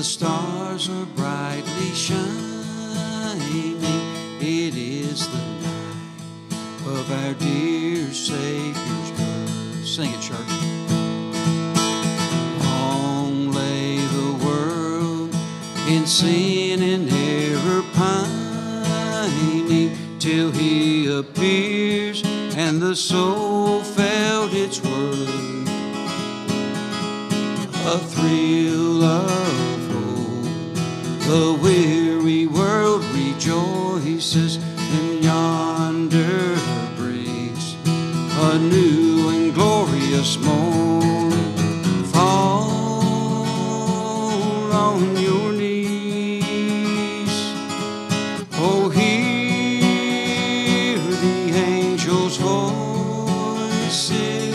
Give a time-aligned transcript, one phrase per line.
[0.00, 3.76] The stars are brightly shining.
[4.40, 6.56] It is the night
[6.86, 9.84] of our dear Savior's birth.
[9.84, 10.38] Sing it, church.
[12.64, 15.34] Long lay the world
[15.86, 18.58] in sin and error pining
[20.18, 22.22] till he appears
[22.56, 23.49] and the soul
[54.08, 54.49] voices.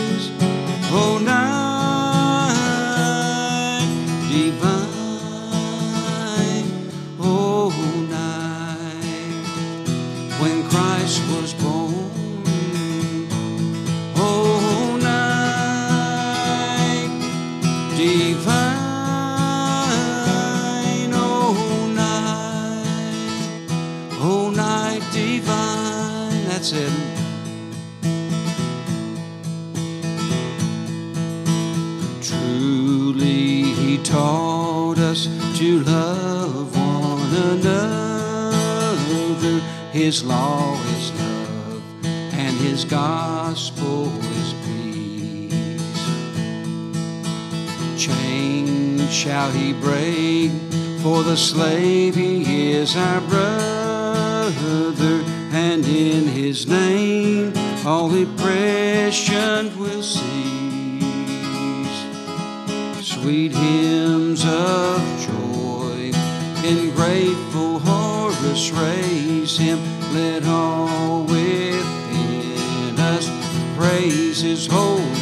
[66.66, 69.78] In grateful chorus raise Him.
[70.12, 73.30] Let all within us
[73.76, 75.15] praise His holy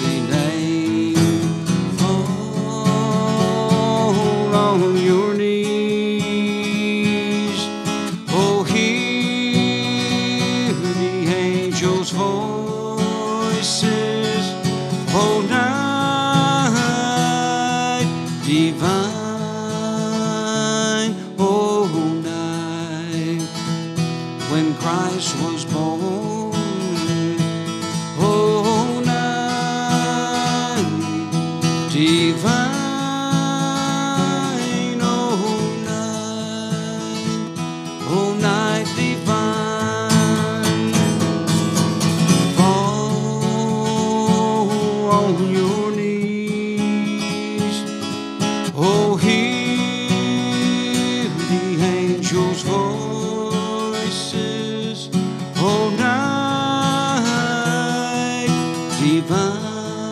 [59.20, 60.10] divine.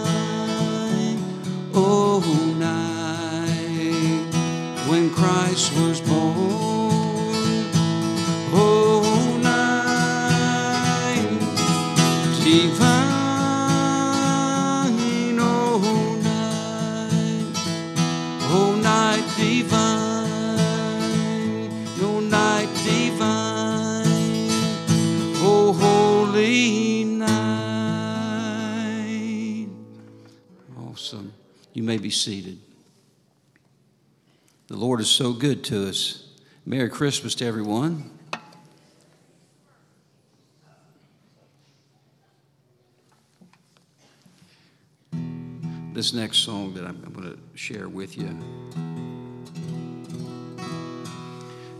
[1.74, 2.22] Oh,
[2.56, 4.30] night
[4.88, 6.21] when Christ was born.
[31.92, 32.58] May be seated.
[34.68, 36.26] The Lord is so good to us.
[36.64, 38.10] Merry Christmas to everyone.
[45.92, 48.38] This next song that I'm, going to share with you.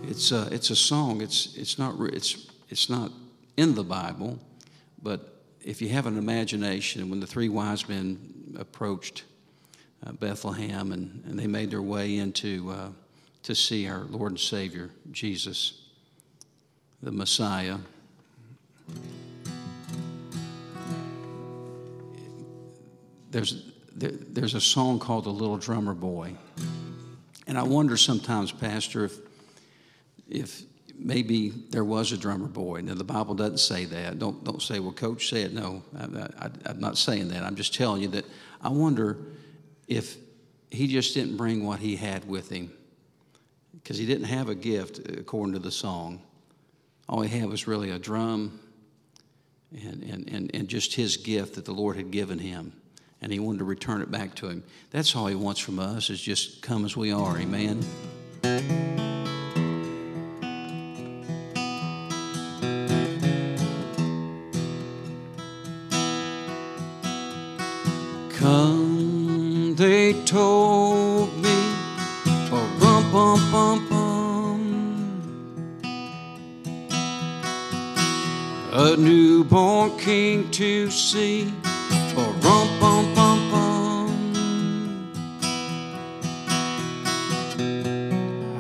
[0.03, 1.23] It's a, it's a song.
[1.23, 3.13] It's, it's, not, it's, it's not
[3.57, 4.39] in the Bible,
[5.03, 9.25] but if you have an imagination, when the three wise men approached
[10.07, 12.89] uh, Bethlehem and, and they made their way into uh,
[13.43, 15.81] to see our Lord and Savior, Jesus,
[17.03, 17.79] the Messiah.
[23.31, 26.35] There's, there, there's a song called The Little Drummer Boy.
[27.47, 29.17] And I wonder sometimes, Pastor, if,
[30.29, 30.63] if
[31.05, 32.81] maybe there was a drummer boy.
[32.83, 34.19] Now, the Bible doesn't say that.
[34.19, 35.53] Don't, don't say, well, Coach said.
[35.53, 37.43] No, I, I'm not saying that.
[37.43, 38.25] I'm just telling you that
[38.61, 39.19] I wonder
[39.89, 40.17] if
[40.71, 42.73] he just didn't bring what he had with him
[43.75, 46.23] because he didn't have a gift according to the song.
[47.09, 48.61] All he had was really a drum
[49.73, 52.73] and, and, and, and just his gift that the Lord had given him.
[53.21, 54.65] And he wanted to return it back to him.
[54.91, 57.39] That's all he wants from us is just come as we are.
[57.39, 57.83] Amen.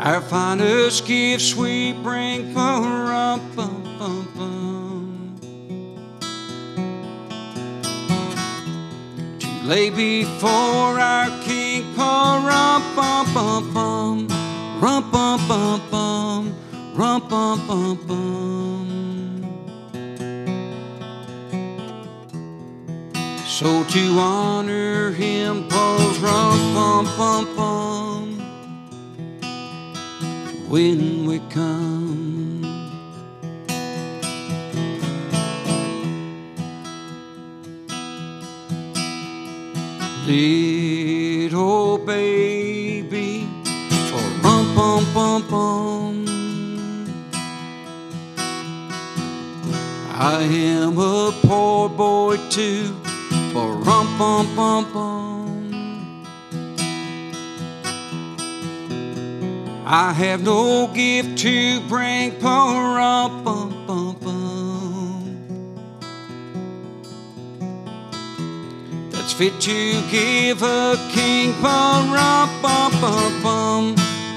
[0.04, 2.52] Our finest gifts we bring.
[2.54, 5.38] Rum bum bum bum.
[9.38, 11.84] To lay before our king.
[11.96, 14.26] Rum bum bum bum.
[14.81, 16.52] Rum bum bum bum.
[16.96, 18.88] Rum bum bum bum.
[23.46, 28.01] So to honor him, pause rum pum pum pum.
[30.72, 32.62] When we come,
[40.26, 43.46] little baby,
[44.14, 46.24] oh rum pum pum pum.
[50.14, 52.94] I am a poor boy too.
[53.52, 55.31] For rum pum pum pum.
[59.94, 62.40] I have no gift to bring.
[62.40, 65.36] Rum pum pum pum.
[69.10, 71.52] That's fit to give a king.
[71.60, 73.94] Rum pum.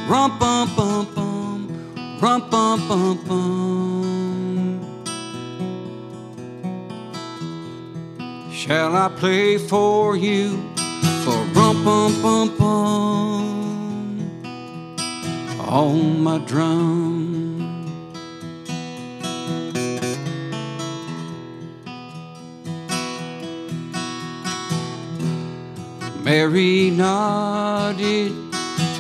[0.10, 2.20] Rum pum pum pum.
[2.20, 4.82] Rum pum pum.
[8.52, 10.58] Shall I play for you
[11.24, 13.45] for rum pum pum pum
[15.76, 16.96] on my drum?
[26.24, 28.32] Mary nodded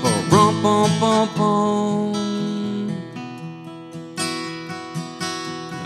[0.01, 2.13] for rum pum pum pum.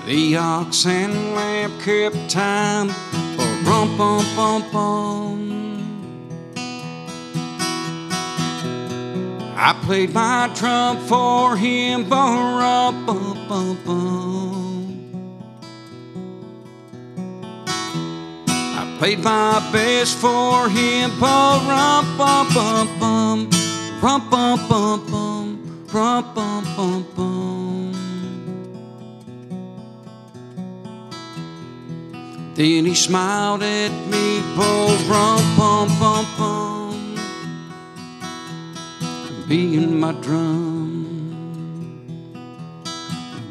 [0.08, 2.90] The ox and lamb kept time
[3.36, 5.39] for rum pum pum pum.
[9.62, 14.86] I played my drum for him, bum rum pum pum pum.
[18.48, 23.50] I played my best for him, bum rum pum pum pum,
[24.02, 27.92] rum pum pum pum, rum pum pum pum.
[32.56, 36.79] Then he smiled at me, both rum pum pum pum,
[39.50, 41.26] being my drum,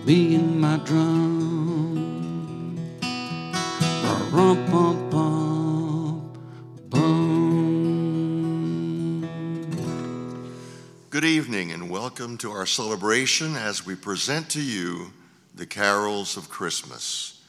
[0.07, 2.77] being my drum,
[4.31, 6.33] rum pum pum
[6.89, 7.59] pum.
[11.11, 15.11] Good evening and welcome to our celebration as we present to you
[15.57, 17.43] the carols of Christmas.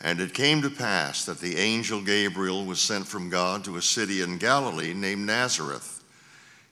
[0.00, 3.82] And it came to pass that the angel Gabriel was sent from God to a
[3.82, 5.99] city in Galilee named Nazareth.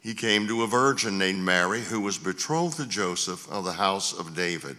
[0.00, 4.12] He came to a virgin named Mary who was betrothed to Joseph of the house
[4.12, 4.76] of David.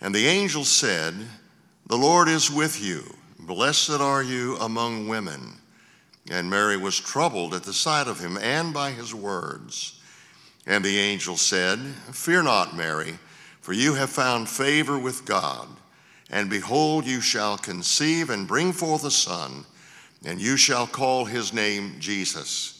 [0.00, 1.14] And the angel said,
[1.86, 3.04] The Lord is with you.
[3.38, 5.58] Blessed are you among women.
[6.30, 10.00] And Mary was troubled at the sight of him and by his words.
[10.66, 13.18] And the angel said, Fear not, Mary,
[13.60, 15.68] for you have found favor with God.
[16.30, 19.66] And behold, you shall conceive and bring forth a son,
[20.24, 22.73] and you shall call his name Jesus.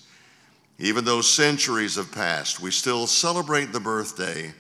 [0.79, 4.53] Even though centuries have passed, we still celebrate the birthday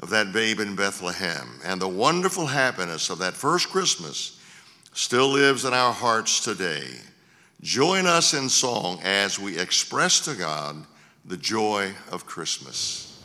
[0.00, 1.60] of that babe in Bethlehem.
[1.64, 4.40] And the wonderful happiness of that first Christmas
[4.94, 6.88] still lives in our hearts today.
[7.60, 10.86] Join us in song as we express to God
[11.26, 13.22] the joy of Christmas.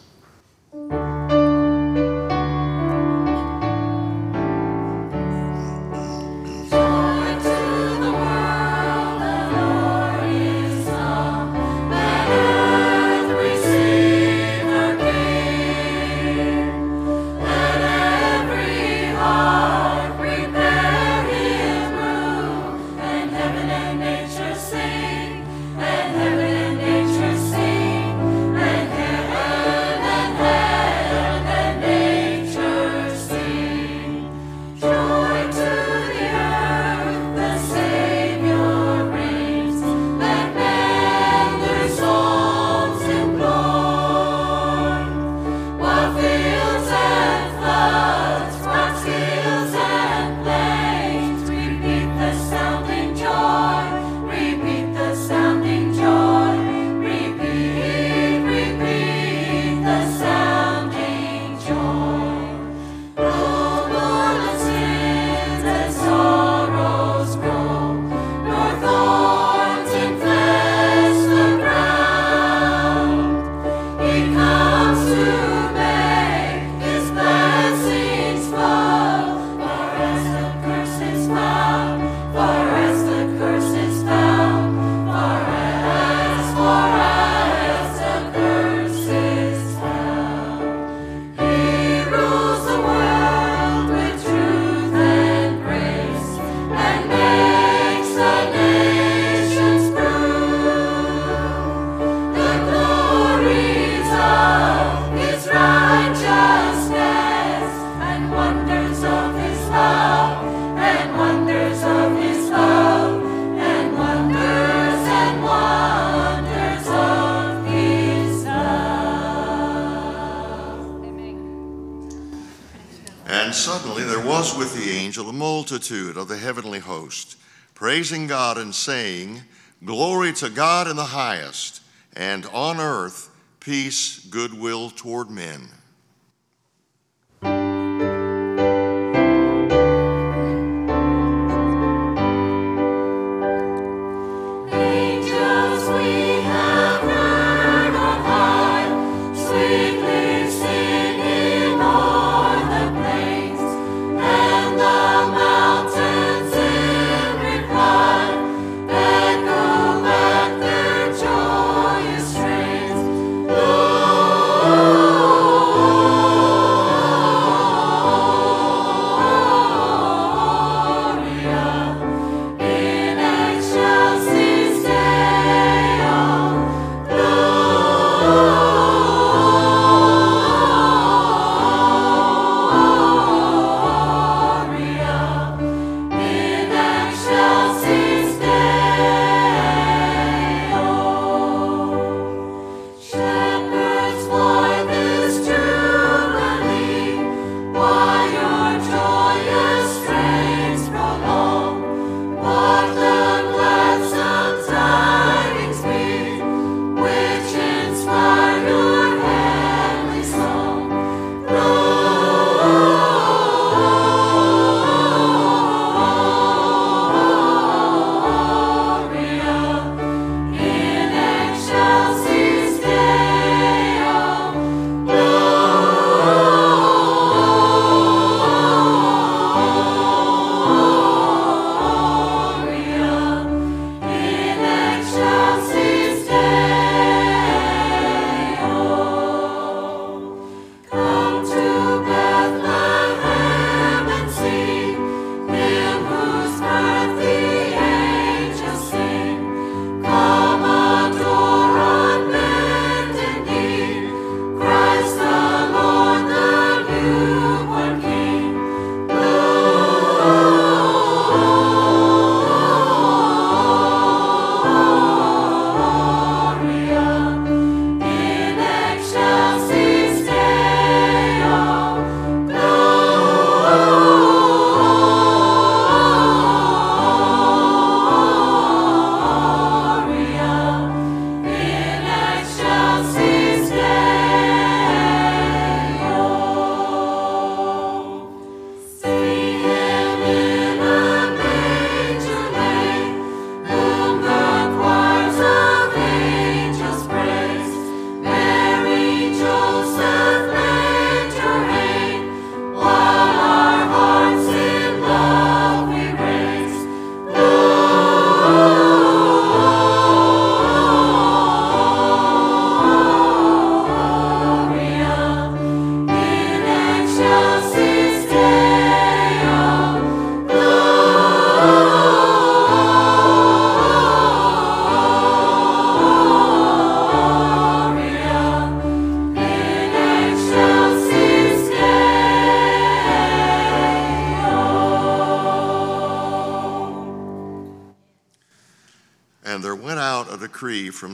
[125.65, 127.37] Multitude of the heavenly host,
[127.73, 129.41] praising God and saying,
[129.83, 131.81] Glory to God in the highest,
[132.15, 135.67] and on earth peace, goodwill toward men.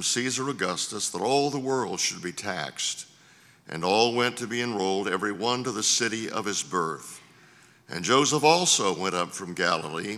[0.01, 3.05] From Caesar Augustus that all the world should be taxed.
[3.69, 7.21] And all went to be enrolled, every one to the city of his birth.
[7.87, 10.17] And Joseph also went up from Galilee,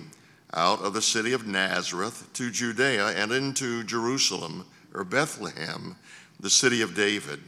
[0.54, 5.98] out of the city of Nazareth, to Judea and into Jerusalem, or Bethlehem,
[6.40, 7.42] the city of David.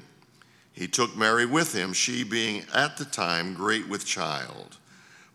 [0.74, 4.76] He took Mary with him, she being at the time great with child.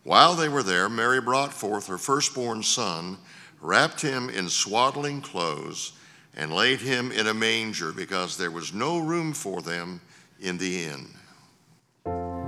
[0.04, 3.16] While they were there, Mary brought forth her firstborn son,
[3.62, 5.92] wrapped him in swaddling clothes,
[6.37, 10.01] and laid him in a manger because there was no room for them
[10.41, 12.39] in the inn.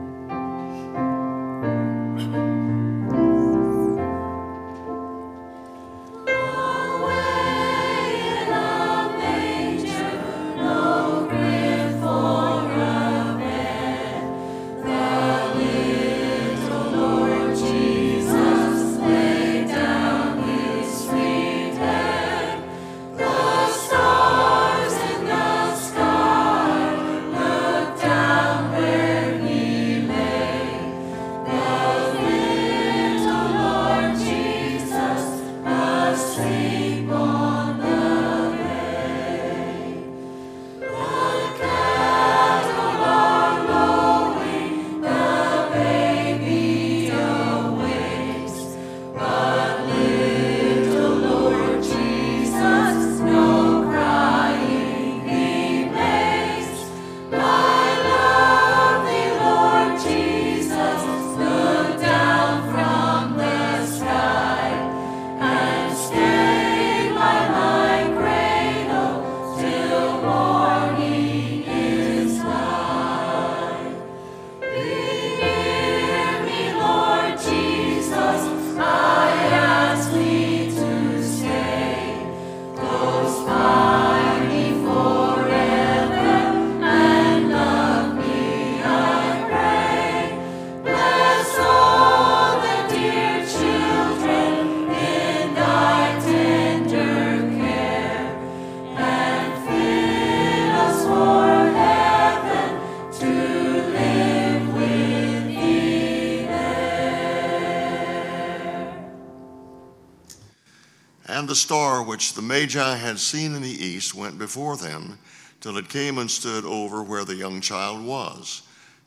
[112.42, 115.16] the Magi had seen in the east went before them
[115.60, 118.62] till it came and stood over where the young child was.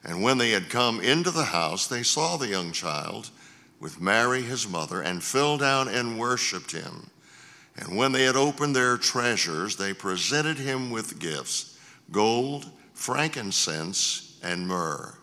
[0.06, 3.30] And when they had come into the house, they saw the young child
[3.82, 7.10] with Mary his mother and fell down and worshiped him.
[7.76, 11.78] And when they had opened their treasures, they presented him with gifts
[12.12, 15.13] gold, frankincense, and myrrh.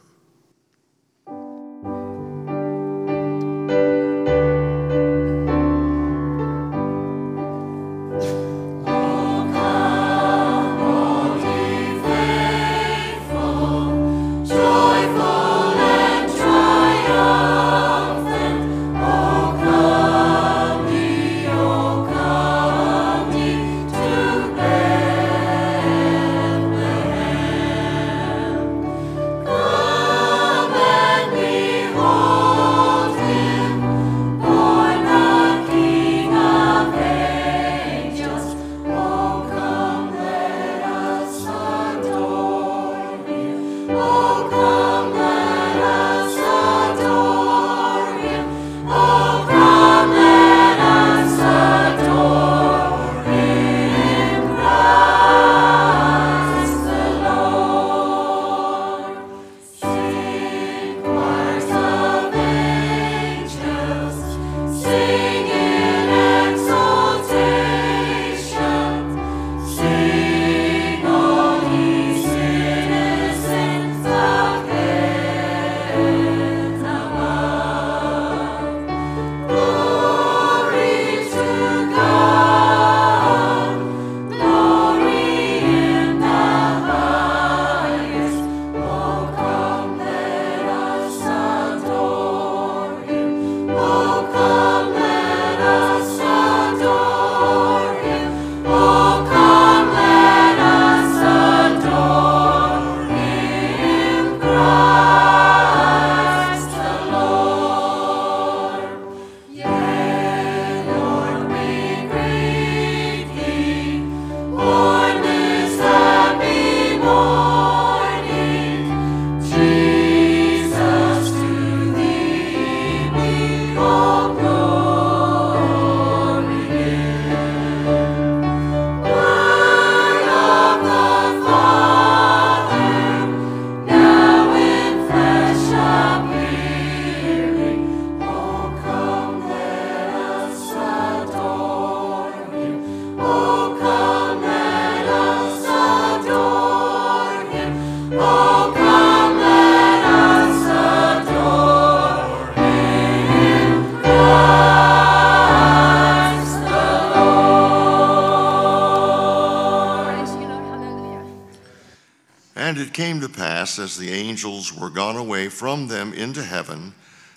[163.79, 166.95] as the angels were gone away from them into heaven,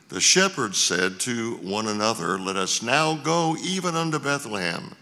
[0.10, 4.96] the shepherds said to one another, Let us now go even unto Bethlehem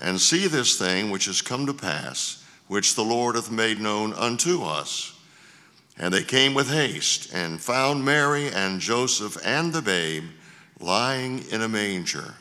[0.00, 4.12] and see this thing which has come to pass, which the Lord hath made known
[4.14, 5.14] unto us.
[5.98, 10.24] And they came with haste and found Mary and Joseph and the babe
[10.78, 12.34] lying in a manger.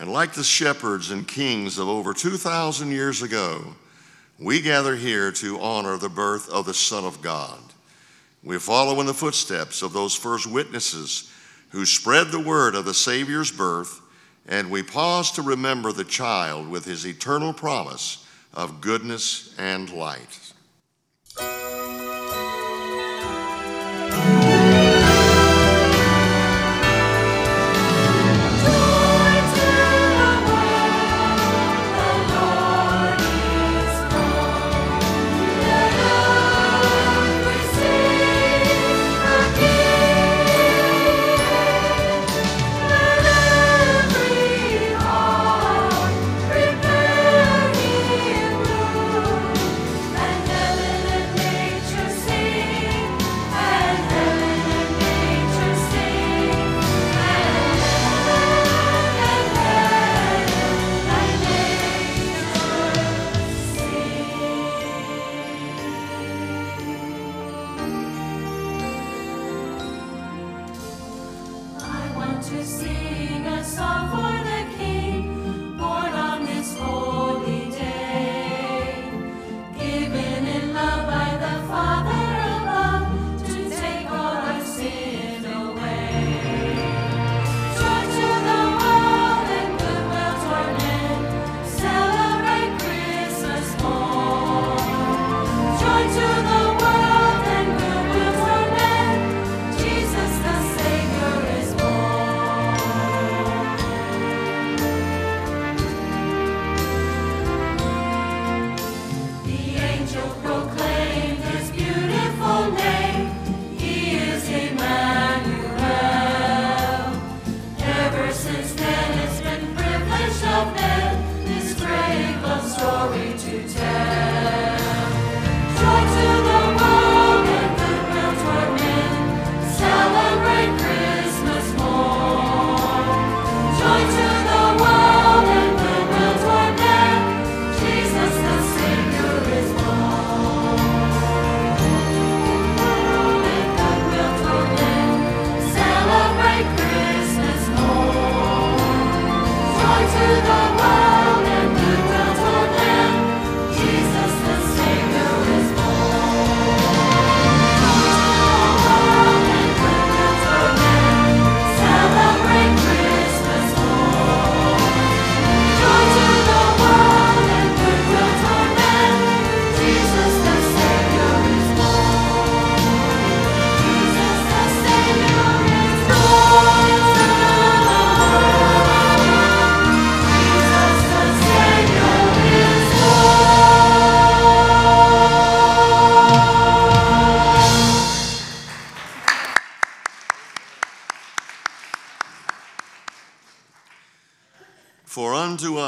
[0.00, 3.74] And like the shepherds and kings of over 2,000 years ago,
[4.38, 7.67] we gather here to honor the birth of the Son of God.
[8.48, 11.30] We follow in the footsteps of those first witnesses
[11.68, 14.00] who spread the word of the Savior's birth,
[14.46, 20.47] and we pause to remember the child with his eternal promise of goodness and light.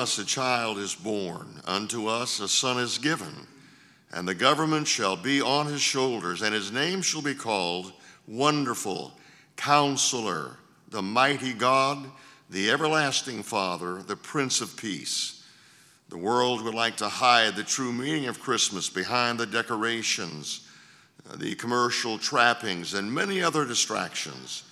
[0.01, 3.47] Us a child is born, unto us a son is given,
[4.11, 7.93] and the government shall be on his shoulders, and his name shall be called
[8.27, 9.13] Wonderful,
[9.57, 10.57] Counselor,
[10.89, 12.03] the Mighty God,
[12.49, 15.45] the Everlasting Father, the Prince of Peace.
[16.09, 20.67] The world would like to hide the true meaning of Christmas behind the decorations,
[21.37, 24.63] the commercial trappings, and many other distractions.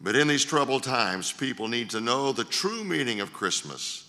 [0.00, 4.03] But in these troubled times, people need to know the true meaning of Christmas.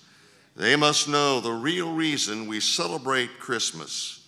[0.55, 4.25] They must know the real reason we celebrate Christmas.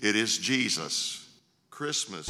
[0.00, 1.28] It is Jesus.
[1.70, 2.28] Christmas.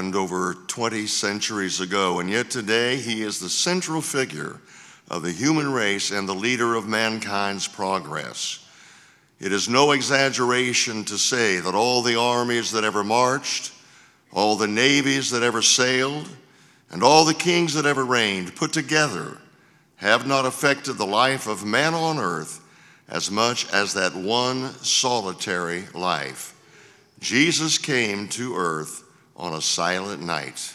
[0.00, 4.58] Happened over 20 centuries ago, and yet today he is the central figure
[5.10, 8.66] of the human race and the leader of mankind's progress.
[9.40, 13.72] It is no exaggeration to say that all the armies that ever marched,
[14.32, 16.26] all the navies that ever sailed,
[16.90, 19.36] and all the kings that ever reigned put together
[19.96, 22.64] have not affected the life of man on earth
[23.06, 26.54] as much as that one solitary life.
[27.20, 29.04] Jesus came to earth
[29.40, 30.74] on a silent night.